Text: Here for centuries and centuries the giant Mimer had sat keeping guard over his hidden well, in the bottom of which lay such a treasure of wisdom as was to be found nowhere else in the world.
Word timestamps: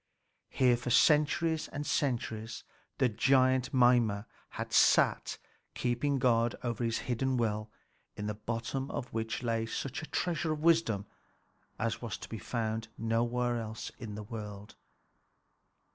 Here 0.49 0.77
for 0.77 0.89
centuries 0.89 1.67
and 1.67 1.85
centuries 1.85 2.63
the 2.97 3.07
giant 3.07 3.71
Mimer 3.71 4.25
had 4.57 4.73
sat 4.73 5.37
keeping 5.75 6.17
guard 6.17 6.55
over 6.63 6.83
his 6.83 6.97
hidden 7.05 7.37
well, 7.37 7.69
in 8.15 8.25
the 8.25 8.33
bottom 8.33 8.89
of 8.89 9.13
which 9.13 9.43
lay 9.43 9.67
such 9.67 10.01
a 10.01 10.07
treasure 10.07 10.53
of 10.53 10.63
wisdom 10.63 11.05
as 11.77 12.01
was 12.01 12.17
to 12.17 12.29
be 12.29 12.39
found 12.39 12.87
nowhere 12.97 13.59
else 13.61 13.91
in 13.99 14.15
the 14.15 14.23
world. 14.23 14.73